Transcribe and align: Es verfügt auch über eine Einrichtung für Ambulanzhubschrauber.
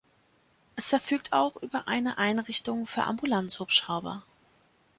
Es 0.75 0.89
verfügt 0.89 1.31
auch 1.31 1.57
über 1.61 1.87
eine 1.87 2.17
Einrichtung 2.17 2.87
für 2.87 3.03
Ambulanzhubschrauber. 3.03 4.23